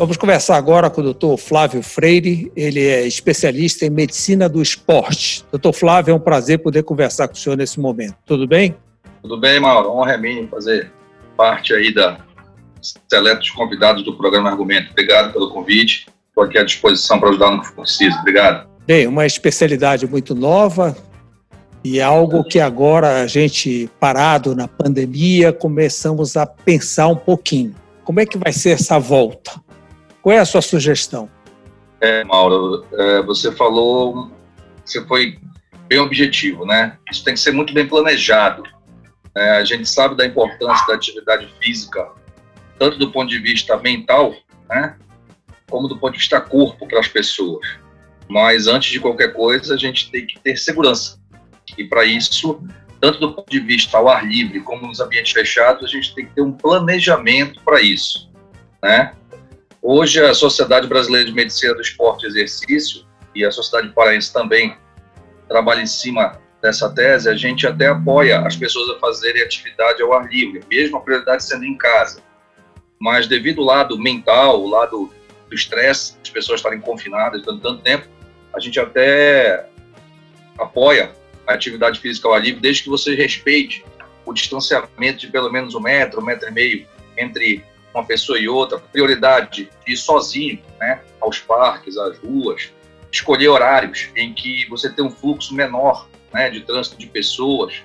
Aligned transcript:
Vamos 0.00 0.16
conversar 0.16 0.56
agora 0.56 0.88
com 0.88 1.02
o 1.02 1.04
doutor 1.04 1.36
Flávio 1.36 1.82
Freire, 1.82 2.50
ele 2.56 2.80
é 2.80 3.06
especialista 3.06 3.84
em 3.84 3.90
medicina 3.90 4.48
do 4.48 4.62
esporte. 4.62 5.44
Doutor 5.52 5.74
Flávio, 5.74 6.12
é 6.12 6.14
um 6.14 6.18
prazer 6.18 6.60
poder 6.60 6.84
conversar 6.84 7.28
com 7.28 7.34
o 7.34 7.36
senhor 7.36 7.54
nesse 7.54 7.78
momento. 7.78 8.16
Tudo 8.24 8.48
bem? 8.48 8.74
Tudo 9.20 9.38
bem, 9.38 9.60
Mauro. 9.60 9.90
Honra 9.90 10.14
é 10.14 10.16
minha 10.16 10.48
fazer 10.48 10.90
parte 11.36 11.74
aí 11.74 11.92
da 11.92 12.16
seletos 13.10 13.50
convidados 13.50 14.02
do 14.02 14.16
programa 14.16 14.48
Argumento. 14.48 14.90
Obrigado 14.90 15.34
pelo 15.34 15.50
convite. 15.50 16.06
Estou 16.28 16.44
aqui 16.44 16.56
à 16.56 16.64
disposição 16.64 17.20
para 17.20 17.28
ajudar 17.28 17.50
no 17.50 17.60
que 17.60 17.66
for 17.66 17.82
preciso. 17.82 18.18
Obrigado. 18.20 18.66
Bem, 18.86 19.06
uma 19.06 19.26
especialidade 19.26 20.06
muito 20.06 20.34
nova 20.34 20.96
e 21.84 22.00
algo 22.00 22.42
que 22.42 22.58
agora 22.58 23.22
a 23.22 23.26
gente, 23.26 23.90
parado 24.00 24.56
na 24.56 24.66
pandemia, 24.66 25.52
começamos 25.52 26.38
a 26.38 26.46
pensar 26.46 27.08
um 27.08 27.16
pouquinho. 27.16 27.74
Como 28.02 28.18
é 28.18 28.24
que 28.24 28.38
vai 28.38 28.54
ser 28.54 28.70
essa 28.70 28.98
volta? 28.98 29.60
Qual 30.22 30.34
é 30.34 30.38
a 30.38 30.44
sua 30.44 30.62
sugestão? 30.62 31.30
É, 32.00 32.24
Mauro, 32.24 32.84
é, 32.92 33.22
você 33.22 33.52
falou, 33.52 34.30
você 34.84 35.04
foi 35.06 35.38
bem 35.86 35.98
objetivo, 35.98 36.64
né? 36.64 36.96
Isso 37.10 37.24
tem 37.24 37.34
que 37.34 37.40
ser 37.40 37.52
muito 37.52 37.74
bem 37.74 37.86
planejado. 37.86 38.62
É, 39.34 39.50
a 39.58 39.64
gente 39.64 39.88
sabe 39.88 40.16
da 40.16 40.26
importância 40.26 40.86
da 40.86 40.94
atividade 40.94 41.52
física, 41.60 42.08
tanto 42.78 42.98
do 42.98 43.10
ponto 43.10 43.28
de 43.28 43.38
vista 43.38 43.76
mental, 43.76 44.34
né? 44.68 44.96
Como 45.68 45.88
do 45.88 45.98
ponto 45.98 46.12
de 46.12 46.18
vista 46.18 46.40
corpo 46.40 46.86
para 46.86 47.00
as 47.00 47.08
pessoas. 47.08 47.66
Mas 48.28 48.66
antes 48.66 48.90
de 48.90 49.00
qualquer 49.00 49.32
coisa, 49.32 49.74
a 49.74 49.76
gente 49.76 50.10
tem 50.10 50.26
que 50.26 50.38
ter 50.38 50.56
segurança. 50.56 51.18
E 51.76 51.84
para 51.84 52.04
isso, 52.04 52.62
tanto 53.00 53.18
do 53.18 53.32
ponto 53.32 53.50
de 53.50 53.60
vista 53.60 53.96
ao 53.98 54.08
ar 54.08 54.26
livre 54.26 54.60
como 54.60 54.86
nos 54.86 55.00
ambientes 55.00 55.32
fechados, 55.32 55.84
a 55.84 55.88
gente 55.88 56.14
tem 56.14 56.26
que 56.26 56.34
ter 56.34 56.42
um 56.42 56.52
planejamento 56.52 57.60
para 57.62 57.80
isso, 57.80 58.30
né? 58.82 59.14
Hoje, 59.82 60.20
a 60.20 60.34
Sociedade 60.34 60.86
Brasileira 60.86 61.26
de 61.26 61.32
Medicina 61.32 61.74
do 61.74 61.80
Esporte 61.80 62.24
e 62.24 62.28
Exercício 62.28 63.06
e 63.34 63.44
a 63.44 63.50
Sociedade 63.50 63.92
Paraense 63.94 64.30
também 64.30 64.76
trabalham 65.48 65.82
em 65.82 65.86
cima 65.86 66.38
dessa 66.60 66.90
tese. 66.94 67.30
A 67.30 67.34
gente 67.34 67.66
até 67.66 67.86
apoia 67.86 68.40
as 68.40 68.54
pessoas 68.54 68.90
a 68.90 68.98
fazerem 68.98 69.42
atividade 69.42 70.02
ao 70.02 70.12
ar 70.12 70.28
livre, 70.28 70.62
mesmo 70.68 70.98
a 70.98 71.00
prioridade 71.00 71.44
sendo 71.44 71.64
em 71.64 71.78
casa. 71.78 72.22
Mas, 72.98 73.26
devido 73.26 73.62
ao 73.62 73.66
lado 73.66 73.98
mental, 73.98 74.62
o 74.62 74.68
lado 74.68 75.10
do 75.48 75.54
estresse, 75.54 76.14
as 76.22 76.28
pessoas 76.28 76.60
estarem 76.60 76.80
confinadas 76.80 77.40
durante 77.42 77.62
tanto 77.62 77.82
tempo, 77.82 78.06
a 78.54 78.60
gente 78.60 78.78
até 78.78 79.66
apoia 80.58 81.10
a 81.46 81.54
atividade 81.54 81.98
física 82.00 82.28
ao 82.28 82.34
ar 82.34 82.42
livre, 82.42 82.60
desde 82.60 82.82
que 82.82 82.90
você 82.90 83.14
respeite 83.14 83.82
o 84.26 84.34
distanciamento 84.34 85.20
de 85.20 85.28
pelo 85.28 85.50
menos 85.50 85.74
um 85.74 85.80
metro, 85.80 86.20
um 86.20 86.24
metro 86.24 86.48
e 86.48 86.52
meio 86.52 86.86
entre 87.16 87.64
uma 87.94 88.04
pessoa 88.04 88.38
e 88.38 88.48
outra, 88.48 88.78
prioridade 88.78 89.70
de 89.86 89.92
ir 89.92 89.96
sozinho, 89.96 90.62
né, 90.78 91.00
aos 91.20 91.38
parques, 91.38 91.96
às 91.96 92.18
ruas, 92.18 92.72
escolher 93.10 93.48
horários 93.48 94.10
em 94.16 94.32
que 94.32 94.68
você 94.68 94.88
tem 94.90 95.04
um 95.04 95.10
fluxo 95.10 95.54
menor, 95.54 96.08
né, 96.32 96.48
de 96.50 96.60
trânsito 96.60 96.96
de 96.96 97.06
pessoas, 97.06 97.82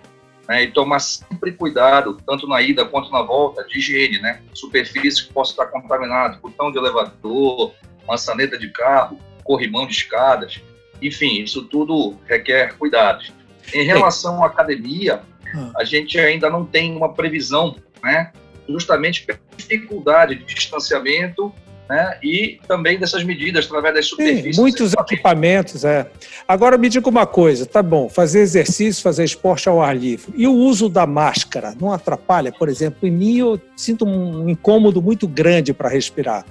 né, 0.47 0.63
e 0.63 0.71
tomar 0.71 0.99
sempre 0.99 1.51
cuidado, 1.51 2.17
tanto 2.25 2.47
na 2.47 2.61
ida 2.61 2.85
quanto 2.85 3.11
na 3.11 3.21
volta, 3.21 3.63
de 3.63 3.79
higiene, 3.79 4.19
né, 4.19 4.41
superfície 4.53 5.25
que 5.25 5.33
possa 5.33 5.51
estar 5.51 5.65
contaminada, 5.67 6.37
botão 6.37 6.71
de 6.71 6.77
elevador, 6.77 7.73
maçaneta 8.07 8.57
de 8.57 8.69
carro, 8.69 9.19
corrimão 9.43 9.87
de 9.87 9.93
escadas, 9.93 10.61
enfim, 11.01 11.41
isso 11.41 11.63
tudo 11.65 12.17
requer 12.27 12.77
cuidados. 12.77 13.33
Em 13.73 13.83
relação 13.83 14.43
à 14.43 14.47
academia, 14.47 15.21
ah. 15.55 15.71
a 15.77 15.83
gente 15.83 16.19
ainda 16.19 16.49
não 16.49 16.65
tem 16.65 16.95
uma 16.95 17.13
previsão, 17.13 17.75
né, 18.03 18.31
justamente 18.69 19.25
dificuldade 19.67 20.35
de 20.35 20.45
distanciamento 20.45 21.53
né, 21.89 22.17
e 22.23 22.59
também 22.67 22.97
dessas 22.97 23.23
medidas 23.23 23.65
através 23.65 23.95
das 23.95 24.05
superfícies. 24.07 24.55
Sim, 24.55 24.61
muitos 24.61 24.93
equipamentos, 24.93 25.83
é. 25.85 26.09
Agora 26.47 26.77
me 26.77 26.89
diga 26.89 27.07
uma 27.07 27.25
coisa, 27.25 27.65
tá 27.65 27.83
bom, 27.83 28.09
fazer 28.09 28.39
exercício, 28.39 29.03
fazer 29.03 29.23
esporte 29.23 29.69
ao 29.69 29.81
ar 29.81 29.95
livre. 29.95 30.33
E 30.35 30.47
o 30.47 30.53
uso 30.53 30.89
da 30.89 31.05
máscara 31.05 31.75
não 31.79 31.91
atrapalha? 31.91 32.51
Por 32.51 32.69
exemplo, 32.69 33.07
em 33.07 33.11
mim 33.11 33.37
eu 33.37 33.61
sinto 33.75 34.05
um 34.05 34.49
incômodo 34.49 35.01
muito 35.01 35.27
grande 35.27 35.73
para 35.73 35.89
respirar. 35.89 36.45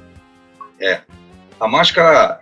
É. 0.81 1.01
A 1.59 1.69
máscara, 1.69 2.41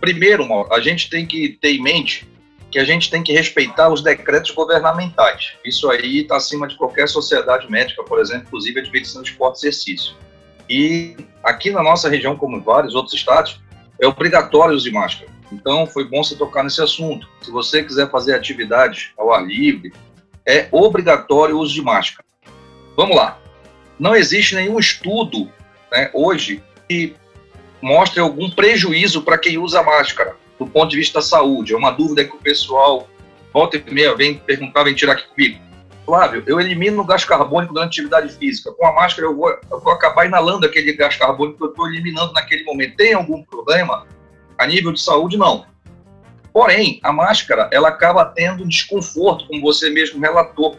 primeiro, 0.00 0.44
a 0.72 0.80
gente 0.80 1.10
tem 1.10 1.26
que 1.26 1.50
ter 1.60 1.72
em 1.72 1.82
mente 1.82 2.26
que 2.74 2.78
a 2.80 2.84
gente 2.84 3.08
tem 3.08 3.22
que 3.22 3.32
respeitar 3.32 3.88
os 3.88 4.02
decretos 4.02 4.50
governamentais. 4.50 5.52
Isso 5.64 5.88
aí 5.88 6.22
está 6.22 6.34
acima 6.34 6.66
de 6.66 6.76
qualquer 6.76 7.08
sociedade 7.08 7.70
médica, 7.70 8.02
por 8.02 8.18
exemplo, 8.18 8.46
inclusive 8.48 8.80
a 8.80 8.82
de 8.82 8.90
medicina 8.90 9.22
esporte 9.22 9.58
e 9.58 9.68
exercício. 9.68 10.16
E 10.68 11.16
aqui 11.40 11.70
na 11.70 11.84
nossa 11.84 12.08
região, 12.08 12.36
como 12.36 12.56
em 12.56 12.60
vários 12.60 12.96
outros 12.96 13.14
estados, 13.14 13.60
é 14.00 14.08
obrigatório 14.08 14.76
de 14.76 14.90
máscara. 14.90 15.30
Então, 15.52 15.86
foi 15.86 16.08
bom 16.08 16.24
você 16.24 16.34
tocar 16.34 16.64
nesse 16.64 16.82
assunto. 16.82 17.28
Se 17.42 17.52
você 17.52 17.80
quiser 17.80 18.10
fazer 18.10 18.34
atividades 18.34 19.12
ao 19.16 19.32
ar 19.32 19.46
livre, 19.46 19.92
é 20.44 20.66
obrigatório 20.72 21.56
o 21.56 21.60
uso 21.60 21.74
de 21.74 21.80
máscara. 21.80 22.26
Vamos 22.96 23.14
lá. 23.14 23.38
Não 24.00 24.16
existe 24.16 24.56
nenhum 24.56 24.80
estudo 24.80 25.48
né, 25.92 26.10
hoje 26.12 26.60
que 26.88 27.14
mostre 27.80 28.18
algum 28.18 28.50
prejuízo 28.50 29.22
para 29.22 29.38
quem 29.38 29.58
usa 29.58 29.80
máscara 29.80 30.34
do 30.58 30.66
ponto 30.66 30.90
de 30.90 30.96
vista 30.96 31.18
da 31.18 31.22
saúde. 31.22 31.72
É 31.72 31.76
uma 31.76 31.90
dúvida 31.90 32.24
que 32.24 32.34
o 32.34 32.38
pessoal 32.38 33.08
volta 33.52 33.76
e 33.76 33.94
meia 33.94 34.14
vem 34.14 34.34
perguntar, 34.34 34.84
vem 34.84 34.94
tirar 34.94 35.12
aqui 35.12 35.28
comigo. 35.28 35.64
Flávio, 36.04 36.42
eu 36.46 36.60
elimino 36.60 37.00
o 37.00 37.04
gás 37.04 37.24
carbônico 37.24 37.72
durante 37.72 38.00
atividade 38.00 38.34
física. 38.34 38.72
Com 38.72 38.86
a 38.86 38.92
máscara 38.92 39.26
eu 39.26 39.34
vou, 39.34 39.48
eu 39.48 39.80
vou 39.80 39.92
acabar 39.92 40.26
inalando 40.26 40.66
aquele 40.66 40.92
gás 40.92 41.16
carbônico 41.16 41.58
que 41.58 41.64
eu 41.64 41.70
estou 41.70 41.88
eliminando 41.88 42.32
naquele 42.34 42.62
momento. 42.64 42.96
Tem 42.96 43.14
algum 43.14 43.42
problema? 43.42 44.06
A 44.58 44.66
nível 44.66 44.92
de 44.92 45.00
saúde, 45.00 45.36
não. 45.36 45.64
Porém, 46.52 47.00
a 47.02 47.12
máscara, 47.12 47.68
ela 47.72 47.88
acaba 47.88 48.24
tendo 48.24 48.68
desconforto, 48.68 49.46
como 49.48 49.60
você 49.62 49.90
mesmo 49.90 50.20
relatou. 50.20 50.78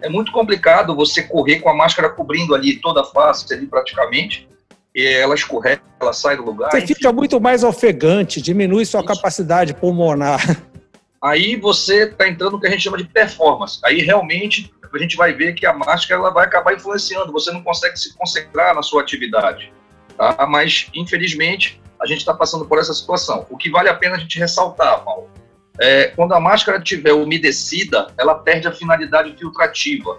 É 0.00 0.08
muito 0.08 0.30
complicado 0.30 0.94
você 0.94 1.22
correr 1.22 1.60
com 1.60 1.70
a 1.70 1.74
máscara 1.74 2.10
cobrindo 2.10 2.54
ali 2.54 2.78
toda 2.80 3.00
a 3.00 3.04
face, 3.04 3.52
ali 3.52 3.66
praticamente, 3.66 4.46
e 4.96 5.06
ela 5.06 5.34
escorrega, 5.34 5.82
ela 6.00 6.14
sai 6.14 6.38
do 6.38 6.42
lugar. 6.42 6.70
Você 6.70 6.78
enfim. 6.78 6.94
fica 6.94 7.12
muito 7.12 7.38
mais 7.38 7.62
ofegante, 7.62 8.40
diminui 8.40 8.86
sua 8.86 9.00
Isso. 9.00 9.14
capacidade 9.14 9.74
pulmonar. 9.74 10.40
Aí 11.22 11.56
você 11.56 12.04
está 12.04 12.26
entrando 12.26 12.52
no 12.52 12.60
que 12.60 12.66
a 12.66 12.70
gente 12.70 12.82
chama 12.82 12.96
de 12.96 13.04
performance. 13.04 13.78
Aí 13.84 14.00
realmente 14.00 14.72
a 14.92 14.98
gente 14.98 15.16
vai 15.16 15.34
ver 15.34 15.52
que 15.52 15.66
a 15.66 15.72
máscara 15.74 16.20
ela 16.20 16.30
vai 16.30 16.46
acabar 16.46 16.74
influenciando, 16.74 17.30
você 17.30 17.52
não 17.52 17.62
consegue 17.62 17.98
se 17.98 18.16
concentrar 18.16 18.74
na 18.74 18.82
sua 18.82 19.02
atividade. 19.02 19.70
Tá? 20.16 20.46
Mas, 20.48 20.88
infelizmente, 20.94 21.78
a 22.00 22.06
gente 22.06 22.18
está 22.18 22.32
passando 22.32 22.64
por 22.64 22.78
essa 22.78 22.94
situação. 22.94 23.46
O 23.50 23.58
que 23.58 23.68
vale 23.68 23.90
a 23.90 23.94
pena 23.94 24.16
a 24.16 24.18
gente 24.18 24.38
ressaltar, 24.38 25.04
Paulo, 25.04 25.28
é, 25.78 26.06
quando 26.08 26.32
a 26.32 26.40
máscara 26.40 26.78
estiver 26.78 27.12
umedecida, 27.12 28.06
ela 28.16 28.36
perde 28.36 28.66
a 28.68 28.72
finalidade 28.72 29.36
filtrativa. 29.36 30.18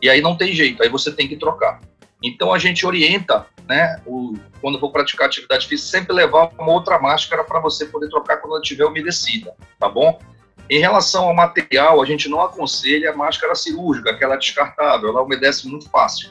E 0.00 0.08
aí 0.08 0.20
não 0.20 0.36
tem 0.36 0.52
jeito, 0.52 0.82
aí 0.82 0.88
você 0.88 1.10
tem 1.10 1.26
que 1.26 1.36
trocar. 1.36 1.80
Então 2.22 2.52
a 2.52 2.58
gente 2.58 2.86
orienta 2.86 3.46
né, 3.68 4.00
o, 4.06 4.34
quando 4.60 4.78
for 4.78 4.90
praticar 4.90 5.26
atividade 5.26 5.66
física, 5.66 5.98
sempre 5.98 6.14
levar 6.14 6.50
uma 6.58 6.72
outra 6.72 6.98
máscara 6.98 7.44
para 7.44 7.60
você 7.60 7.86
poder 7.86 8.08
trocar 8.08 8.36
quando 8.38 8.52
ela 8.54 8.62
estiver 8.62 8.84
umedecida, 8.84 9.54
tá 9.78 9.88
bom? 9.88 10.18
Em 10.70 10.78
relação 10.78 11.24
ao 11.24 11.34
material, 11.34 12.00
a 12.00 12.06
gente 12.06 12.28
não 12.28 12.40
aconselha 12.40 13.10
a 13.10 13.16
máscara 13.16 13.54
cirúrgica, 13.54 14.10
aquela 14.10 14.36
descartável, 14.36 15.10
ela 15.10 15.22
umedece 15.22 15.68
muito 15.68 15.88
fácil. 15.90 16.30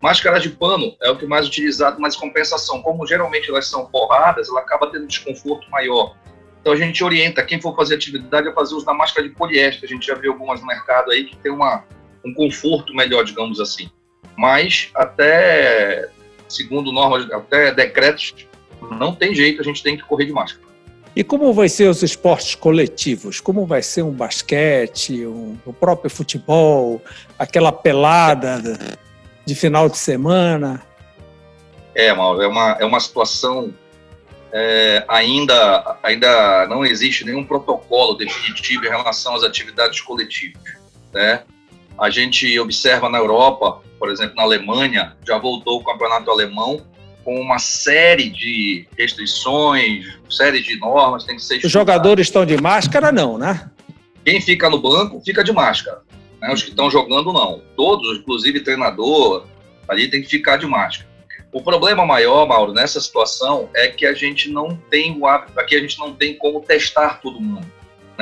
Máscara 0.00 0.40
de 0.40 0.50
pano 0.50 0.96
é 1.00 1.10
o 1.10 1.16
que 1.16 1.26
mais 1.26 1.46
utilizado, 1.46 2.00
mas 2.00 2.16
compensação, 2.16 2.82
como 2.82 3.06
geralmente 3.06 3.48
elas 3.48 3.68
são 3.68 3.88
forradas, 3.88 4.48
ela 4.48 4.60
acaba 4.60 4.90
tendo 4.90 5.06
desconforto 5.06 5.70
maior. 5.70 6.16
Então 6.60 6.72
a 6.72 6.76
gente 6.76 7.02
orienta 7.02 7.44
quem 7.44 7.60
for 7.60 7.74
fazer 7.74 7.96
atividade 7.96 8.48
a 8.48 8.52
fazer 8.52 8.74
uso 8.74 8.86
da 8.86 8.94
máscara 8.94 9.28
de 9.28 9.34
poliéster. 9.34 9.84
A 9.84 9.92
gente 9.92 10.06
já 10.06 10.14
viu 10.14 10.32
algumas 10.32 10.60
no 10.60 10.66
mercado 10.66 11.10
aí 11.10 11.24
que 11.24 11.36
tem 11.36 11.52
uma, 11.52 11.84
um 12.24 12.32
conforto 12.34 12.94
melhor, 12.94 13.24
digamos 13.24 13.60
assim. 13.60 13.90
Mas 14.36 14.90
até 14.94 16.08
segundo 16.48 16.92
normas, 16.92 17.30
até 17.30 17.72
decretos, 17.72 18.34
não 18.98 19.14
tem 19.14 19.34
jeito, 19.34 19.60
a 19.60 19.64
gente 19.64 19.82
tem 19.82 19.96
que 19.96 20.02
correr 20.02 20.26
de 20.26 20.32
máscara. 20.32 20.62
E 21.14 21.22
como 21.22 21.52
vai 21.52 21.68
ser 21.68 21.88
os 21.88 22.02
esportes 22.02 22.54
coletivos? 22.54 23.38
Como 23.38 23.66
vai 23.66 23.82
ser 23.82 24.02
um 24.02 24.12
basquete, 24.12 25.26
um, 25.26 25.58
o 25.66 25.72
próprio 25.72 26.10
futebol, 26.10 27.02
aquela 27.38 27.70
pelada 27.70 28.62
de 29.44 29.54
final 29.54 29.88
de 29.90 29.98
semana? 29.98 30.82
É, 31.94 32.12
Mauro, 32.14 32.40
é 32.40 32.46
uma, 32.46 32.76
é 32.80 32.84
uma 32.84 32.98
situação 32.98 33.74
é, 34.50 35.04
ainda, 35.06 35.98
ainda 36.02 36.66
não 36.68 36.82
existe 36.82 37.24
nenhum 37.26 37.44
protocolo 37.44 38.14
definitivo 38.14 38.86
em 38.86 38.88
relação 38.88 39.34
às 39.34 39.42
atividades 39.42 40.00
coletivas. 40.00 40.62
Né? 41.12 41.42
A 41.98 42.10
gente 42.10 42.58
observa 42.58 43.08
na 43.08 43.18
Europa 43.18 43.82
por 44.02 44.10
exemplo, 44.10 44.34
na 44.34 44.42
Alemanha, 44.42 45.16
já 45.24 45.38
voltou 45.38 45.78
o 45.78 45.84
campeonato 45.84 46.28
alemão 46.28 46.84
com 47.22 47.40
uma 47.40 47.60
série 47.60 48.30
de 48.30 48.84
restrições, 48.98 50.18
série 50.28 50.60
de 50.60 50.76
normas, 50.76 51.22
tem 51.22 51.36
que 51.36 51.42
ser. 51.44 51.64
Os 51.64 51.70
jogadores 51.70 52.26
estão 52.26 52.44
de 52.44 52.60
máscara, 52.60 53.12
não, 53.12 53.38
né? 53.38 53.70
Quem 54.24 54.40
fica 54.40 54.68
no 54.68 54.80
banco 54.80 55.22
fica 55.24 55.44
de 55.44 55.52
máscara. 55.52 56.02
Né? 56.40 56.52
Os 56.52 56.64
que 56.64 56.70
estão 56.70 56.90
jogando, 56.90 57.32
não. 57.32 57.62
Todos, 57.76 58.18
inclusive 58.18 58.58
treinador, 58.58 59.46
ali 59.86 60.10
tem 60.10 60.20
que 60.20 60.28
ficar 60.28 60.56
de 60.56 60.66
máscara. 60.66 61.08
O 61.52 61.62
problema 61.62 62.04
maior, 62.04 62.44
Mauro, 62.44 62.72
nessa 62.72 63.00
situação 63.00 63.68
é 63.72 63.86
que 63.86 64.04
a 64.04 64.14
gente 64.14 64.50
não 64.50 64.76
tem 64.90 65.16
o 65.16 65.28
hábito, 65.28 65.60
aqui 65.60 65.76
a 65.76 65.80
gente 65.80 65.96
não 66.00 66.12
tem 66.12 66.34
como 66.34 66.60
testar 66.60 67.20
todo 67.20 67.40
mundo, 67.40 67.70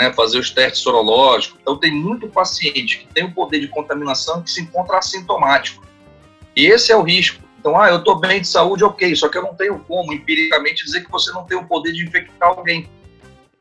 né? 0.01 0.13
Fazer 0.15 0.39
os 0.39 0.51
testes 0.51 0.81
sorológicos. 0.81 1.59
Então 1.61 1.77
tem 1.77 1.93
muito 1.93 2.27
paciente 2.27 3.01
que 3.01 3.07
tem 3.13 3.25
o 3.25 3.33
poder 3.33 3.61
de 3.61 3.69
contaminação 3.69 4.43
que 4.43 4.51
se 4.51 4.63
encontra 4.63 4.97
assintomático. 4.97 5.85
E 6.57 6.67
esse 6.67 6.91
é 6.91 6.97
o 6.97 7.03
risco. 7.03 7.43
Então, 7.59 7.79
ah, 7.79 7.91
eu 7.91 7.99
estou 7.99 8.19
bem 8.19 8.41
de 8.41 8.49
saúde, 8.49 8.83
ok, 8.83 9.15
só 9.15 9.29
que 9.29 9.37
eu 9.37 9.43
não 9.43 9.55
tenho 9.55 9.79
como 9.81 10.15
empiricamente 10.15 10.83
dizer 10.83 11.05
que 11.05 11.11
você 11.11 11.31
não 11.31 11.45
tem 11.45 11.59
o 11.59 11.67
poder 11.67 11.93
de 11.93 12.03
infectar 12.03 12.49
alguém. 12.49 12.89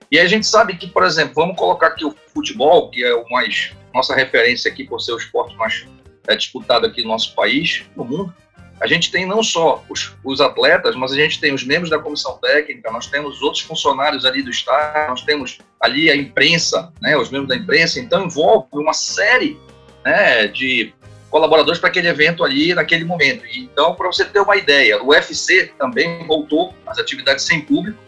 E 0.09 0.17
a 0.17 0.25
gente 0.25 0.47
sabe 0.47 0.77
que, 0.77 0.87
por 0.87 1.03
exemplo, 1.03 1.33
vamos 1.35 1.57
colocar 1.57 1.87
aqui 1.87 2.05
o 2.05 2.15
futebol, 2.33 2.89
que 2.89 3.03
é 3.03 3.13
o 3.13 3.29
mais 3.29 3.73
nossa 3.93 4.15
referência 4.15 4.71
aqui 4.71 4.85
por 4.85 5.01
ser 5.01 5.11
o 5.11 5.17
esporte 5.17 5.53
mais 5.57 5.85
é, 6.27 6.35
disputado 6.35 6.85
aqui 6.85 7.03
no 7.03 7.09
nosso 7.09 7.35
país, 7.35 7.83
no 7.93 8.05
mundo. 8.05 8.33
A 8.81 8.87
gente 8.87 9.11
tem 9.11 9.25
não 9.25 9.43
só 9.43 9.83
os, 9.89 10.15
os, 10.23 10.39
atletas, 10.39 10.95
mas 10.95 11.11
a 11.11 11.15
gente 11.15 11.39
tem 11.39 11.53
os 11.53 11.63
membros 11.63 11.89
da 11.89 11.99
comissão 11.99 12.37
técnica, 12.37 12.91
nós 12.91 13.07
temos 13.07 13.41
outros 13.41 13.63
funcionários 13.63 14.25
ali 14.25 14.41
do 14.41 14.49
Estado, 14.49 15.09
nós 15.09 15.21
temos 15.21 15.57
ali 15.81 16.09
a 16.09 16.15
imprensa, 16.15 16.91
né, 17.01 17.17
os 17.17 17.29
membros 17.29 17.49
da 17.49 17.55
imprensa, 17.55 17.99
então 17.99 18.25
envolve 18.25 18.67
uma 18.73 18.93
série 18.93 19.59
né, 20.03 20.47
de 20.47 20.93
colaboradores 21.29 21.79
para 21.79 21.89
aquele 21.89 22.07
evento 22.07 22.43
ali 22.43 22.73
naquele 22.73 23.03
momento. 23.03 23.45
Então, 23.53 23.95
para 23.95 24.07
você 24.07 24.25
ter 24.25 24.39
uma 24.39 24.55
ideia, 24.55 25.01
o 25.03 25.09
UFC 25.09 25.71
também 25.77 26.25
voltou 26.25 26.73
às 26.85 26.97
atividades 26.97 27.45
sem 27.45 27.61
público, 27.61 27.99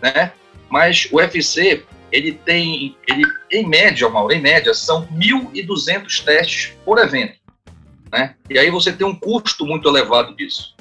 né? 0.00 0.32
Mas 0.68 1.08
o 1.10 1.16
UFC 1.16 1.84
ele 2.12 2.32
tem, 2.32 2.96
ele 3.06 3.22
em 3.50 3.66
média, 3.66 4.08
Mauro, 4.08 4.32
em 4.32 4.40
média 4.40 4.74
são 4.74 5.06
1.200 5.08 6.24
testes 6.24 6.72
por 6.84 6.98
evento, 6.98 7.34
né? 8.12 8.34
E 8.48 8.58
aí 8.58 8.70
você 8.70 8.92
tem 8.92 9.06
um 9.06 9.14
custo 9.14 9.64
muito 9.64 9.88
elevado 9.88 10.34
disso. 10.34 10.74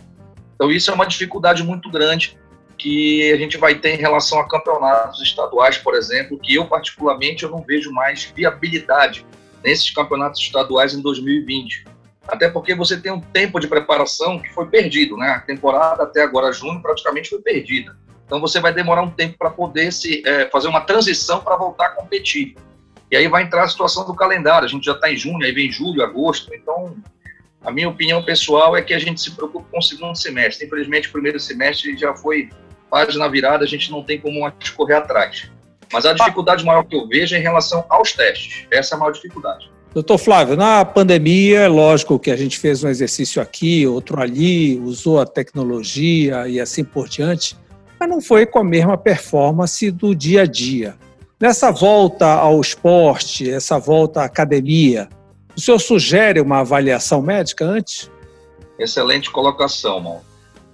Então 0.56 0.72
isso 0.72 0.92
é 0.92 0.94
uma 0.94 1.06
dificuldade 1.06 1.64
muito 1.64 1.90
grande 1.90 2.38
que 2.78 3.32
a 3.32 3.38
gente 3.38 3.58
vai 3.58 3.76
ter 3.76 3.96
em 3.96 3.98
relação 3.98 4.40
a 4.40 4.48
campeonatos 4.48 5.22
estaduais, 5.22 5.78
por 5.78 5.96
exemplo, 5.96 6.40
que 6.40 6.56
eu 6.56 6.66
particularmente 6.66 7.44
eu 7.44 7.50
não 7.50 7.62
vejo 7.62 7.92
mais 7.92 8.24
viabilidade 8.36 9.26
nesses 9.64 9.90
campeonatos 9.92 10.40
estaduais 10.42 10.94
em 10.94 11.02
2020. 11.02 11.86
Até 12.28 12.50
porque 12.50 12.74
você 12.76 12.98
tem 13.00 13.12
um 13.12 13.20
tempo 13.20 13.60
de 13.60 13.68
preparação 13.68 14.40
que 14.40 14.50
foi 14.54 14.68
perdido, 14.68 15.18
né? 15.18 15.30
A 15.30 15.40
temporada 15.40 16.04
até 16.04 16.22
agora, 16.22 16.54
junho, 16.54 16.82
praticamente 16.82 17.30
foi 17.30 17.42
perdida. 17.42 17.98
Então 18.26 18.40
você 18.40 18.60
vai 18.60 18.72
demorar 18.72 19.02
um 19.02 19.10
tempo 19.10 19.38
para 19.38 19.50
poder 19.50 19.92
se 19.92 20.22
é, 20.26 20.48
fazer 20.50 20.68
uma 20.68 20.82
transição 20.82 21.42
para 21.42 21.58
voltar 21.58 21.88
a 21.88 21.90
competir. 21.90 22.56
E 23.12 23.18
aí 23.18 23.28
vai 23.28 23.44
entrar 23.44 23.64
a 23.64 23.68
situação 23.68 24.06
do 24.06 24.14
calendário. 24.14 24.66
A 24.66 24.70
gente 24.70 24.86
já 24.86 24.94
está 24.94 25.12
em 25.12 25.18
junho, 25.18 25.44
aí 25.44 25.52
vem 25.52 25.72
julho, 25.72 26.04
agosto. 26.04 26.54
Então, 26.54 26.96
a 27.64 27.72
minha 27.72 27.90
opinião 27.90 28.24
pessoal 28.24 28.76
é 28.76 28.82
que 28.82 28.94
a 28.94 29.00
gente 29.00 29.20
se 29.22 29.32
preocupa 29.32 29.66
com 29.72 29.80
o 29.80 29.82
segundo 29.82 30.16
semestre. 30.16 30.66
Infelizmente, 30.66 31.10
o 31.10 31.12
primeiro 31.12 31.40
semestre 31.40 31.98
já 31.98 32.16
foi 32.16 32.50
página 32.90 33.30
virada, 33.30 33.64
a 33.64 33.68
gente 33.68 33.92
não 33.92 34.04
tem 34.04 34.20
como 34.20 34.52
correr 34.76 34.96
atrás. 34.96 35.52
Mas 35.92 36.06
a 36.06 36.14
dificuldade 36.14 36.64
maior 36.64 36.84
que 36.84 36.96
eu 36.96 37.08
vejo 37.08 37.36
é 37.36 37.40
em 37.40 37.42
relação 37.42 37.86
aos 37.90 38.14
testes. 38.14 38.66
Essa 38.72 38.94
é 38.94 38.98
a 38.98 39.00
maior 39.00 39.12
dificuldade. 39.12 39.70
Doutor 39.94 40.20
Flávio, 40.20 40.56
na 40.56 40.86
pandemia, 40.86 41.62
é 41.62 41.68
lógico 41.68 42.20
que 42.20 42.30
a 42.30 42.36
gente 42.36 42.60
fez 42.60 42.84
um 42.84 42.90
exercício 42.90 43.42
aqui, 43.42 43.88
outro 43.88 44.22
ali, 44.22 44.80
usou 44.80 45.20
a 45.20 45.26
tecnologia 45.26 46.48
e 46.48 46.60
assim 46.60 46.84
por 46.84 47.10
diante, 47.10 47.58
mas 48.00 48.08
não 48.08 48.22
foi 48.22 48.46
com 48.46 48.60
a 48.60 48.64
mesma 48.64 48.98
performance 48.98 49.90
do 49.90 50.14
dia 50.14 50.44
a 50.44 50.46
dia. 50.46 50.96
Nessa 51.42 51.72
volta 51.72 52.28
ao 52.28 52.62
esporte, 52.62 53.50
essa 53.50 53.80
volta 53.80 54.22
à 54.22 54.26
academia, 54.26 55.10
o 55.60 55.62
senhor 55.62 55.80
sugere 55.80 56.40
uma 56.40 56.60
avaliação 56.60 57.22
médica 57.22 57.66
antes? 57.66 58.10
Excelente 58.80 59.30
colocação, 59.30 60.00
Mal. 60.00 60.24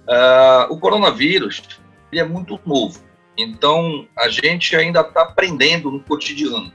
Uh, 0.08 0.72
o 0.72 0.78
coronavírus 0.78 1.60
é 2.12 2.22
muito 2.22 2.58
novo. 2.64 3.00
Então, 3.36 4.06
a 4.16 4.28
gente 4.28 4.76
ainda 4.76 5.00
está 5.00 5.22
aprendendo 5.22 5.90
no 5.90 6.00
cotidiano. 6.00 6.72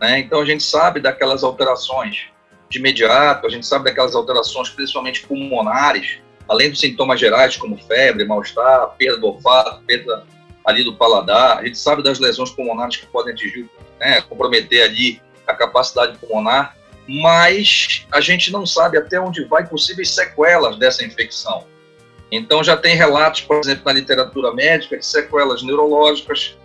Né? 0.00 0.20
Então, 0.20 0.40
a 0.40 0.44
gente 0.44 0.62
sabe 0.62 1.00
daquelas 1.00 1.44
alterações 1.44 2.28
de 2.70 2.78
imediato, 2.78 3.46
a 3.46 3.50
gente 3.50 3.66
sabe 3.66 3.84
daquelas 3.84 4.14
alterações, 4.14 4.70
principalmente 4.70 5.26
pulmonares, 5.26 6.18
além 6.48 6.70
dos 6.70 6.80
sintomas 6.80 7.20
gerais, 7.20 7.56
como 7.56 7.76
febre, 7.76 8.24
mal-estar, 8.24 8.88
perda 8.96 9.18
do 9.18 9.26
olfato, 9.26 9.82
perda 9.84 10.24
ali 10.64 10.82
do 10.82 10.96
paladar. 10.96 11.58
A 11.58 11.64
gente 11.66 11.78
sabe 11.78 12.02
das 12.02 12.18
lesões 12.18 12.50
pulmonares 12.50 12.96
que 12.96 13.06
podem 13.06 13.34
atingir, 13.34 13.68
né, 13.98 14.22
comprometer 14.22 14.82
ali 14.82 15.20
a 15.46 15.52
capacidade 15.52 16.16
pulmonar, 16.16 16.74
mas 17.10 18.06
a 18.12 18.20
gente 18.20 18.52
não 18.52 18.64
sabe 18.64 18.96
até 18.96 19.20
onde 19.20 19.44
vai 19.44 19.66
possíveis 19.66 20.10
sequelas 20.10 20.78
dessa 20.78 21.04
infecção. 21.04 21.64
Então, 22.30 22.62
já 22.62 22.76
tem 22.76 22.94
relatos, 22.94 23.40
por 23.40 23.58
exemplo, 23.58 23.82
na 23.84 23.92
literatura 23.92 24.54
médica, 24.54 24.96
de 24.96 25.04
sequelas 25.04 25.62
neurológicas, 25.62 26.56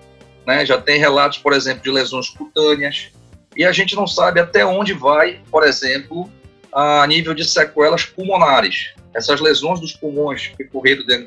né? 0.46 0.64
já 0.64 0.80
tem 0.80 1.00
relatos, 1.00 1.40
por 1.40 1.54
exemplo, 1.54 1.82
de 1.82 1.90
lesões 1.90 2.30
cutâneas, 2.30 3.10
e 3.58 3.66
a 3.66 3.72
gente 3.72 3.96
não 3.96 4.06
sabe 4.06 4.40
até 4.40 4.64
onde 4.64 4.94
vai, 4.94 5.42
por 5.50 5.64
exemplo, 5.64 6.30
a 6.72 7.08
nível 7.08 7.34
de 7.34 7.44
sequelas 7.44 8.06
pulmonares. 8.06 8.94
Essas 9.16 9.42
lesões 9.42 9.80
dos 9.80 9.94
pulmões 9.94 10.52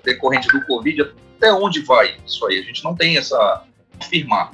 decorrentes 0.04 0.52
do 0.52 0.64
Covid, 0.66 1.10
até 1.36 1.52
onde 1.52 1.80
vai 1.80 2.16
isso 2.24 2.46
aí? 2.46 2.60
A 2.60 2.62
gente 2.62 2.84
não 2.84 2.94
tem 2.94 3.16
essa 3.16 3.64
afirmar. 3.98 4.52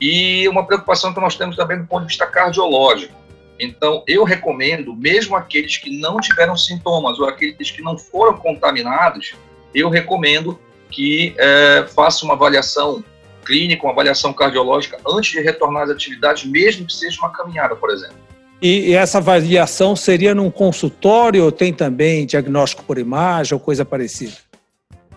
E 0.00 0.46
uma 0.46 0.64
preocupação 0.64 1.12
que 1.12 1.20
nós 1.20 1.36
temos 1.36 1.56
também 1.56 1.78
do 1.78 1.86
ponto 1.86 2.02
de 2.02 2.08
vista 2.08 2.26
cardiológico. 2.26 3.15
Então, 3.58 4.02
eu 4.06 4.24
recomendo, 4.24 4.94
mesmo 4.94 5.34
aqueles 5.34 5.78
que 5.78 5.98
não 5.98 6.20
tiveram 6.20 6.56
sintomas 6.56 7.18
ou 7.18 7.26
aqueles 7.26 7.70
que 7.70 7.82
não 7.82 7.96
foram 7.96 8.36
contaminados, 8.36 9.34
eu 9.74 9.88
recomendo 9.88 10.58
que 10.90 11.34
é, 11.38 11.86
faça 11.94 12.24
uma 12.24 12.34
avaliação 12.34 13.02
clínica, 13.44 13.84
uma 13.84 13.92
avaliação 13.92 14.32
cardiológica 14.32 14.98
antes 15.06 15.30
de 15.30 15.40
retornar 15.40 15.84
às 15.84 15.90
atividades, 15.90 16.44
mesmo 16.44 16.86
que 16.86 16.92
seja 16.92 17.18
uma 17.20 17.30
caminhada, 17.30 17.76
por 17.76 17.90
exemplo. 17.90 18.16
E, 18.60 18.90
e 18.90 18.94
essa 18.94 19.18
avaliação 19.18 19.94
seria 19.94 20.34
num 20.34 20.50
consultório 20.50 21.44
ou 21.44 21.52
tem 21.52 21.72
também 21.72 22.26
diagnóstico 22.26 22.82
por 22.84 22.98
imagem 22.98 23.54
ou 23.54 23.60
coisa 23.60 23.84
parecida? 23.84 24.34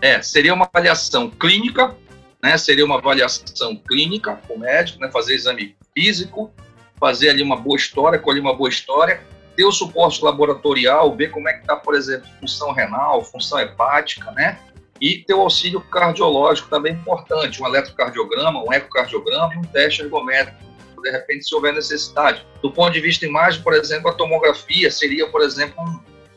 É, 0.00 0.22
seria 0.22 0.54
uma 0.54 0.68
avaliação 0.72 1.30
clínica, 1.30 1.94
né? 2.42 2.56
Seria 2.56 2.84
uma 2.84 2.96
avaliação 2.96 3.76
clínica 3.76 4.40
com 4.46 4.54
o 4.54 4.58
médico, 4.58 5.00
né? 5.00 5.10
Fazer 5.10 5.34
exame 5.34 5.74
físico, 5.94 6.50
fazer 7.00 7.30
ali 7.30 7.42
uma 7.42 7.56
boa 7.56 7.76
história, 7.76 8.18
colher 8.18 8.40
uma 8.40 8.54
boa 8.54 8.68
história, 8.68 9.22
ter 9.56 9.64
o 9.64 9.72
suporte 9.72 10.22
laboratorial, 10.22 11.16
ver 11.16 11.30
como 11.30 11.48
é 11.48 11.54
que 11.54 11.60
está, 11.60 11.74
por 11.74 11.94
exemplo, 11.94 12.28
função 12.38 12.72
renal, 12.72 13.24
função 13.24 13.58
hepática, 13.58 14.30
né? 14.32 14.60
E 15.00 15.18
ter 15.18 15.32
o 15.32 15.40
auxílio 15.40 15.80
cardiológico 15.80 16.68
também 16.68 16.92
importante, 16.92 17.62
um 17.62 17.66
eletrocardiograma, 17.66 18.62
um 18.62 18.72
ecocardiograma 18.72 19.54
e 19.54 19.58
um 19.58 19.62
teste 19.62 20.02
ergométrico, 20.02 20.58
de 21.02 21.10
repente, 21.10 21.46
se 21.46 21.54
houver 21.54 21.72
necessidade. 21.72 22.44
Do 22.62 22.70
ponto 22.70 22.92
de 22.92 23.00
vista 23.00 23.24
imagem, 23.24 23.62
por 23.62 23.72
exemplo, 23.72 24.10
a 24.10 24.14
tomografia 24.14 24.90
seria, 24.90 25.26
por 25.26 25.40
exemplo, 25.40 25.82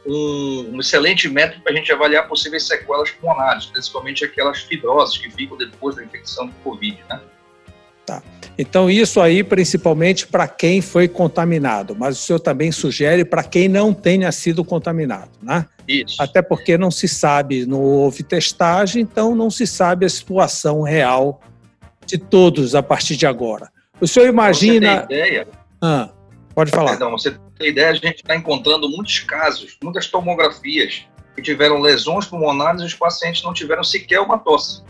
um, 0.05 0.71
um 0.73 0.79
excelente 0.79 1.27
método 1.27 1.61
para 1.61 1.73
a 1.73 1.75
gente 1.75 1.91
avaliar 1.91 2.27
possíveis 2.27 2.65
sequelas 2.65 3.11
pulmonares, 3.11 3.65
principalmente 3.65 4.23
aquelas 4.23 4.61
fibrosas 4.61 5.17
que 5.17 5.29
ficam 5.29 5.57
depois 5.57 5.97
da 5.97 6.03
infecção 6.03 6.47
do 6.47 6.53
Covid, 6.55 6.97
né? 7.09 7.21
Tá. 8.05 8.21
Então, 8.57 8.89
isso 8.89 9.19
aí 9.19 9.43
principalmente 9.43 10.27
para 10.27 10.47
quem 10.47 10.81
foi 10.81 11.07
contaminado, 11.07 11.95
mas 11.97 12.17
o 12.17 12.21
senhor 12.21 12.39
também 12.39 12.71
sugere 12.71 13.25
para 13.25 13.43
quem 13.43 13.67
não 13.67 13.93
tenha 13.93 14.31
sido 14.31 14.63
contaminado, 14.63 15.31
né? 15.41 15.65
Isso. 15.87 16.21
Até 16.21 16.41
porque 16.41 16.77
não 16.77 16.91
se 16.91 17.07
sabe, 17.07 17.65
não 17.65 17.81
houve 17.81 18.23
testagem, 18.23 19.01
então 19.01 19.33
não 19.33 19.49
se 19.49 19.65
sabe 19.65 20.05
a 20.05 20.09
situação 20.09 20.81
real 20.81 21.41
de 22.05 22.17
todos 22.17 22.75
a 22.75 22.83
partir 22.83 23.15
de 23.15 23.25
agora. 23.25 23.71
O 23.99 24.07
senhor 24.07 24.27
imagina. 24.27 25.01
Você 25.01 25.07
tem 25.07 25.17
ideia? 25.17 25.47
Ah, 25.81 26.09
pode 26.53 26.71
falar. 26.71 26.91
Perdão, 26.91 27.11
você 27.11 27.31
tem 27.57 27.69
ideia, 27.69 27.89
a 27.89 27.93
gente 27.93 28.17
está 28.17 28.35
encontrando 28.35 28.87
muitos 28.89 29.19
casos, 29.19 29.77
muitas 29.83 30.07
tomografias 30.07 31.05
que 31.35 31.41
tiveram 31.41 31.79
lesões 31.79 32.25
pulmonares 32.25 32.81
e 32.81 32.85
os 32.85 32.93
pacientes 32.93 33.41
não 33.43 33.53
tiveram 33.53 33.83
sequer 33.83 34.19
uma 34.19 34.37
tosse. 34.37 34.83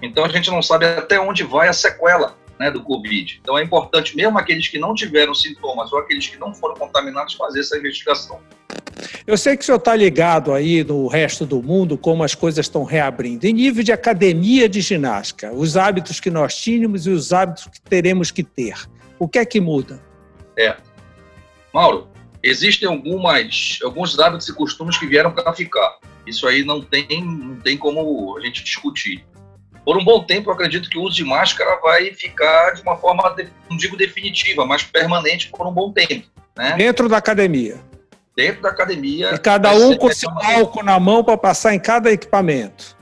Então 0.00 0.24
a 0.24 0.28
gente 0.28 0.50
não 0.50 0.62
sabe 0.62 0.86
até 0.86 1.20
onde 1.20 1.42
vai 1.42 1.68
a 1.68 1.72
sequela 1.72 2.39
né, 2.60 2.70
do 2.70 2.82
Covid. 2.82 3.40
Então 3.40 3.56
é 3.56 3.64
importante, 3.64 4.14
mesmo 4.14 4.38
aqueles 4.38 4.68
que 4.68 4.78
não 4.78 4.94
tiveram 4.94 5.34
sintomas 5.34 5.90
ou 5.90 5.98
aqueles 5.98 6.28
que 6.28 6.38
não 6.38 6.52
foram 6.52 6.74
contaminados, 6.74 7.32
fazer 7.32 7.60
essa 7.60 7.78
investigação. 7.78 8.38
Eu 9.26 9.38
sei 9.38 9.56
que 9.56 9.62
o 9.62 9.64
senhor 9.64 9.78
está 9.78 9.96
ligado 9.96 10.52
aí 10.52 10.84
no 10.84 11.06
resto 11.06 11.46
do 11.46 11.62
mundo, 11.62 11.96
como 11.96 12.22
as 12.22 12.34
coisas 12.34 12.66
estão 12.66 12.84
reabrindo. 12.84 13.46
Em 13.46 13.54
nível 13.54 13.82
de 13.82 13.92
academia 13.92 14.68
de 14.68 14.82
ginástica, 14.82 15.50
os 15.50 15.78
hábitos 15.78 16.20
que 16.20 16.30
nós 16.30 16.54
tínhamos 16.54 17.06
e 17.06 17.10
os 17.10 17.32
hábitos 17.32 17.64
que 17.64 17.80
teremos 17.80 18.30
que 18.30 18.44
ter. 18.44 18.76
O 19.18 19.26
que 19.26 19.38
é 19.38 19.44
que 19.46 19.58
muda? 19.58 20.02
É. 20.58 20.76
Mauro, 21.72 22.08
existem 22.42 22.86
algumas, 22.86 23.78
alguns 23.82 24.18
hábitos 24.18 24.50
e 24.50 24.54
costumes 24.54 24.98
que 24.98 25.06
vieram 25.06 25.32
para 25.32 25.50
ficar. 25.54 25.96
Isso 26.26 26.46
aí 26.46 26.62
não 26.62 26.82
tem, 26.82 27.06
não 27.24 27.56
tem 27.56 27.78
como 27.78 28.36
a 28.36 28.40
gente 28.42 28.62
discutir 28.62 29.24
por 29.90 29.98
um 29.98 30.04
bom 30.04 30.22
tempo, 30.22 30.48
eu 30.48 30.54
acredito 30.54 30.88
que 30.88 30.96
o 30.96 31.02
uso 31.02 31.16
de 31.16 31.24
máscara 31.24 31.80
vai 31.80 32.14
ficar 32.14 32.74
de 32.74 32.82
uma 32.82 32.96
forma, 32.96 33.34
não 33.68 33.76
digo 33.76 33.96
definitiva, 33.96 34.64
mas 34.64 34.84
permanente 34.84 35.48
por 35.48 35.66
um 35.66 35.72
bom 35.72 35.90
tempo. 35.90 36.28
Né? 36.56 36.76
Dentro 36.76 37.08
da 37.08 37.16
academia. 37.16 37.80
dentro 38.36 38.62
da 38.62 38.68
academia. 38.68 39.34
E 39.34 39.38
cada 39.38 39.74
um 39.74 39.96
com 39.96 40.08
seu 40.12 40.30
álcool 40.30 40.84
na 40.84 41.00
mão 41.00 41.24
para 41.24 41.36
passar 41.36 41.74
em 41.74 41.80
cada 41.80 42.08
equipamento. 42.12 42.96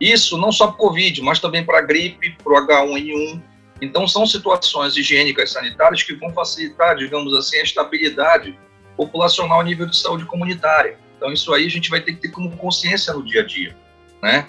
Isso 0.00 0.38
não 0.38 0.52
só 0.52 0.68
para 0.68 0.76
o 0.76 0.78
Covid, 0.78 1.20
mas 1.22 1.40
também 1.40 1.64
para 1.64 1.78
a 1.78 1.82
gripe, 1.82 2.36
para 2.44 2.52
o 2.52 2.66
H1N1. 2.68 3.42
Então, 3.82 4.06
são 4.06 4.24
situações 4.24 4.96
higiênicas 4.96 5.50
sanitárias 5.50 6.04
que 6.04 6.14
vão 6.14 6.32
facilitar, 6.32 6.94
digamos 6.94 7.34
assim, 7.34 7.56
a 7.56 7.64
estabilidade 7.64 8.56
populacional 8.96 9.58
a 9.58 9.64
nível 9.64 9.86
de 9.86 9.96
saúde 9.96 10.24
comunitária. 10.24 11.00
Então, 11.16 11.32
isso 11.32 11.52
aí 11.52 11.66
a 11.66 11.70
gente 11.70 11.90
vai 11.90 12.00
ter 12.00 12.12
que 12.12 12.20
ter 12.20 12.28
como 12.28 12.56
consciência 12.56 13.12
no 13.12 13.24
dia 13.24 13.40
a 13.40 13.44
dia, 13.44 13.76
né? 14.22 14.46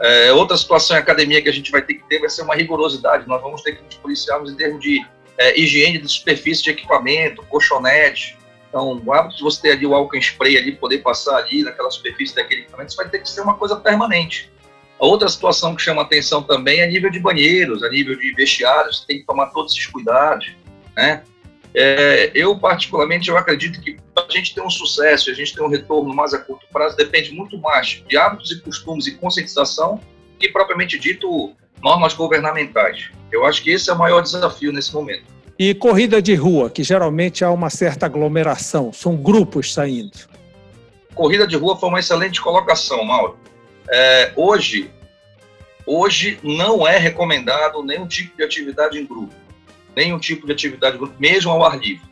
É, 0.00 0.32
outra 0.32 0.56
situação 0.56 0.96
em 0.96 1.00
academia 1.00 1.40
que 1.40 1.48
a 1.48 1.52
gente 1.52 1.70
vai 1.70 1.82
ter 1.82 1.94
que 1.94 2.08
ter 2.08 2.18
vai 2.18 2.28
ser 2.28 2.42
uma 2.42 2.54
rigorosidade. 2.54 3.28
Nós 3.28 3.40
vamos 3.40 3.62
ter 3.62 3.76
que 3.76 3.84
nos 3.84 3.94
policiarmos 3.96 4.52
em 4.52 4.56
termos 4.56 4.80
de 4.82 5.04
é, 5.38 5.58
higiene 5.58 5.98
de 5.98 6.08
superfície 6.08 6.62
de 6.62 6.70
equipamento, 6.70 7.42
colchonete. 7.44 8.36
Então, 8.68 9.00
o 9.04 9.12
hábito 9.12 9.36
de 9.36 9.42
você 9.42 9.62
ter 9.62 9.70
ali 9.72 9.86
o 9.86 9.94
álcool 9.94 10.16
em 10.16 10.20
spray 10.20 10.58
ali, 10.58 10.72
poder 10.72 10.98
passar 10.98 11.36
ali 11.36 11.62
naquela 11.62 11.90
superfície 11.90 12.34
daquele 12.34 12.62
equipamento, 12.62 12.88
isso 12.88 12.96
vai 12.96 13.08
ter 13.08 13.20
que 13.20 13.30
ser 13.30 13.40
uma 13.40 13.54
coisa 13.54 13.76
permanente. 13.76 14.50
A 14.98 15.06
outra 15.06 15.28
situação 15.28 15.76
que 15.76 15.82
chama 15.82 16.02
atenção 16.02 16.42
também 16.42 16.80
é 16.80 16.84
a 16.84 16.86
nível 16.86 17.10
de 17.10 17.20
banheiros, 17.20 17.82
a 17.82 17.88
nível 17.88 18.16
de 18.18 18.32
vestiários, 18.32 19.00
você 19.00 19.06
tem 19.06 19.18
que 19.18 19.26
tomar 19.26 19.46
todos 19.46 19.72
esses 19.72 19.86
cuidados, 19.86 20.52
né? 20.96 21.22
É, 21.74 22.30
eu, 22.34 22.56
particularmente, 22.56 23.28
eu 23.28 23.36
acredito 23.36 23.80
que 23.80 23.96
gente 24.36 24.54
ter 24.54 24.60
um 24.60 24.70
sucesso, 24.70 25.30
a 25.30 25.34
gente 25.34 25.54
ter 25.54 25.62
um 25.62 25.68
retorno 25.68 26.14
mais 26.14 26.32
a 26.34 26.38
curto 26.38 26.66
prazo, 26.72 26.96
depende 26.96 27.32
muito 27.32 27.58
mais 27.58 28.02
de 28.06 28.16
hábitos 28.16 28.50
e 28.50 28.60
costumes 28.60 29.06
e 29.06 29.12
conscientização 29.12 30.00
que, 30.38 30.48
propriamente 30.48 30.98
dito, 30.98 31.52
normas 31.82 32.14
governamentais. 32.14 33.10
Eu 33.30 33.44
acho 33.44 33.62
que 33.62 33.70
esse 33.70 33.90
é 33.90 33.92
o 33.92 33.98
maior 33.98 34.22
desafio 34.22 34.72
nesse 34.72 34.92
momento. 34.92 35.24
E 35.58 35.74
corrida 35.74 36.20
de 36.20 36.34
rua, 36.34 36.68
que 36.68 36.82
geralmente 36.82 37.44
há 37.44 37.50
uma 37.50 37.70
certa 37.70 38.06
aglomeração, 38.06 38.92
são 38.92 39.16
grupos 39.16 39.72
saindo. 39.72 40.18
Corrida 41.14 41.46
de 41.46 41.56
rua 41.56 41.76
foi 41.76 41.88
uma 41.88 42.00
excelente 42.00 42.40
colocação, 42.40 43.04
Mauro. 43.04 43.38
É, 43.88 44.32
hoje, 44.34 44.90
hoje 45.86 46.40
não 46.42 46.86
é 46.86 46.98
recomendado 46.98 47.82
nenhum 47.82 48.06
tipo 48.06 48.36
de 48.36 48.42
atividade 48.42 48.98
em 48.98 49.06
grupo 49.06 49.44
nenhum 49.94 50.18
tipo 50.18 50.46
de 50.46 50.52
atividade 50.52 50.98
grupo, 50.98 51.14
mesmo 51.18 51.50
ao 51.50 51.64
ar 51.64 51.78
livre. 51.78 52.04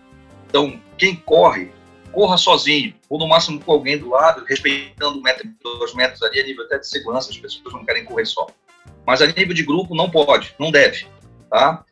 Então, 0.49 0.79
quem 0.97 1.17
corre, 1.17 1.71
corra 2.13 2.37
sozinho, 2.37 2.95
ou 3.09 3.19
no 3.19 3.27
máximo 3.27 3.61
com 3.61 3.73
alguém 3.73 3.99
do 3.99 4.11
lado, 4.11 4.45
respeitando 4.47 5.19
um 5.19 5.23
metro, 5.23 5.49
dois 5.63 5.95
metros 5.95 6.23
ali, 6.23 6.41
a 6.41 6.45
nível 6.45 6.65
até 6.65 6.79
de 6.79 6.87
segurança, 6.87 7.31
as 7.31 7.39
pessoas 7.39 7.73
não 7.73 7.85
querem 7.85 8.05
correr 8.05 8.27
só. 8.27 8.47
Mas 9.07 9.21
a 9.21 9.27
nível 9.27 9.55
de 9.55 9.63
grupo, 9.63 9.95
não 9.95 10.11
pode, 10.11 10.55
não 10.59 10.71
deve, 10.71 11.07
tá? 11.51 11.85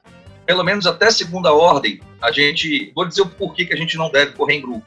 Pelo 0.47 0.63
menos 0.63 0.87
até 0.87 1.11
segunda 1.11 1.53
ordem, 1.53 2.01
a 2.21 2.31
gente, 2.31 2.93
vou 2.95 3.07
dizer 3.07 3.23
o 3.23 3.29
porquê 3.29 3.65
que 3.65 3.73
a 3.73 3.77
gente 3.77 3.97
não 3.97 4.11
deve 4.11 4.33
correr 4.33 4.57
em 4.57 4.63
grupo. 4.63 4.87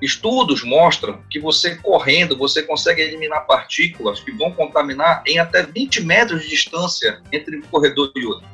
Estudos 0.00 0.64
mostram 0.64 1.22
que 1.30 1.38
você 1.38 1.76
correndo, 1.76 2.36
você 2.36 2.62
consegue 2.62 3.02
eliminar 3.02 3.46
partículas 3.46 4.18
que 4.18 4.32
vão 4.32 4.50
contaminar 4.50 5.22
em 5.26 5.38
até 5.38 5.62
20 5.62 6.02
metros 6.02 6.42
de 6.42 6.48
distância 6.48 7.22
entre 7.32 7.56
um 7.56 7.62
corredor 7.62 8.10
e 8.16 8.26
outro. 8.26 8.48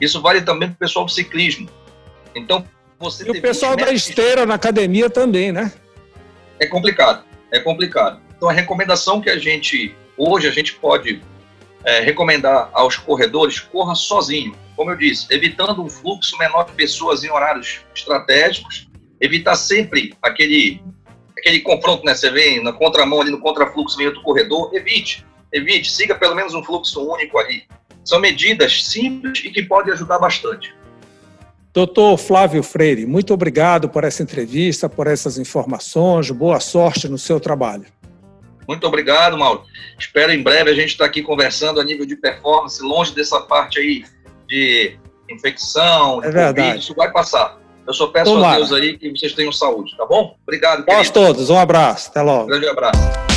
Isso 0.00 0.20
vale 0.20 0.42
também 0.42 0.68
para 0.68 0.76
o 0.76 0.78
pessoal 0.78 1.04
do 1.04 1.10
ciclismo. 1.10 1.68
Então, 2.34 2.64
você 3.04 3.26
e 3.26 3.30
o 3.30 3.40
pessoal 3.40 3.76
da 3.76 3.92
esteira 3.92 4.42
de... 4.42 4.46
na 4.46 4.54
academia 4.54 5.10
também, 5.10 5.52
né? 5.52 5.72
É 6.58 6.66
complicado, 6.66 7.24
é 7.50 7.60
complicado. 7.60 8.20
Então, 8.36 8.48
a 8.48 8.52
recomendação 8.52 9.20
que 9.20 9.30
a 9.30 9.38
gente, 9.38 9.94
hoje, 10.16 10.48
a 10.48 10.50
gente 10.50 10.74
pode 10.74 11.22
é, 11.84 12.00
recomendar 12.00 12.70
aos 12.72 12.96
corredores, 12.96 13.60
corra 13.60 13.94
sozinho. 13.94 14.56
Como 14.76 14.90
eu 14.90 14.96
disse, 14.96 15.26
evitando 15.30 15.82
um 15.82 15.88
fluxo 15.88 16.36
menor 16.38 16.64
de 16.64 16.72
pessoas 16.72 17.22
em 17.22 17.30
horários 17.30 17.80
estratégicos, 17.94 18.88
evitar 19.20 19.54
sempre 19.54 20.14
aquele, 20.20 20.82
aquele 21.38 21.60
confronto, 21.60 22.04
né? 22.04 22.14
Você 22.14 22.30
vem 22.30 22.62
na 22.62 22.72
contramão 22.72 23.20
ali, 23.20 23.30
no 23.30 23.40
contrafluxo, 23.40 23.96
vem 23.96 24.06
outro 24.06 24.22
corredor, 24.22 24.70
evite, 24.74 25.24
evite, 25.52 25.92
siga 25.92 26.14
pelo 26.14 26.34
menos 26.34 26.54
um 26.54 26.64
fluxo 26.64 27.06
único 27.08 27.38
ali. 27.38 27.64
São 28.04 28.20
medidas 28.20 28.84
simples 28.84 29.42
e 29.44 29.50
que 29.50 29.62
podem 29.62 29.92
ajudar 29.92 30.18
bastante. 30.18 30.74
Doutor 31.74 32.16
Flávio 32.16 32.62
Freire, 32.62 33.04
muito 33.04 33.34
obrigado 33.34 33.88
por 33.88 34.04
essa 34.04 34.22
entrevista, 34.22 34.88
por 34.88 35.08
essas 35.08 35.38
informações. 35.38 36.30
Boa 36.30 36.60
sorte 36.60 37.08
no 37.08 37.18
seu 37.18 37.40
trabalho. 37.40 37.84
Muito 38.68 38.86
obrigado, 38.86 39.36
Mauro. 39.36 39.64
Espero 39.98 40.30
em 40.30 40.40
breve 40.40 40.70
a 40.70 40.74
gente 40.74 40.90
estar 40.90 41.04
aqui 41.04 41.20
conversando 41.20 41.80
a 41.80 41.84
nível 41.84 42.06
de 42.06 42.14
performance, 42.14 42.80
longe 42.80 43.12
dessa 43.12 43.40
parte 43.40 43.80
aí 43.80 44.04
de 44.46 44.96
infecção, 45.28 46.20
de 46.20 46.28
é 46.28 46.30
verdade. 46.30 46.60
COVID, 46.60 46.78
isso 46.78 46.94
vai 46.94 47.10
passar. 47.10 47.58
Eu 47.84 47.92
só 47.92 48.06
peço 48.06 48.32
Tomara. 48.32 48.54
a 48.54 48.56
Deus 48.58 48.72
aí 48.72 48.96
que 48.96 49.10
vocês 49.10 49.32
tenham 49.32 49.50
saúde, 49.50 49.96
tá 49.96 50.06
bom? 50.06 50.36
Obrigado. 50.44 50.84
Nós 50.86 51.10
todos, 51.10 51.50
um 51.50 51.58
abraço, 51.58 52.08
até 52.08 52.22
logo. 52.22 52.44
Um 52.44 52.46
grande 52.46 52.68
abraço. 52.68 53.33